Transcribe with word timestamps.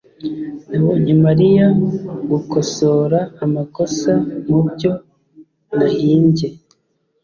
nabonye 0.69 1.13
mariya 1.25 1.67
gukosora 2.29 3.19
amakosa 3.45 4.11
mubyo 4.49 4.91
nahimbye 5.77 6.47